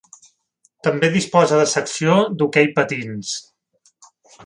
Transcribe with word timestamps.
També 0.87 1.09
disposa 1.17 1.59
de 1.61 1.67
secció 1.75 2.17
d'hoquei 2.41 2.73
patins. 2.81 3.39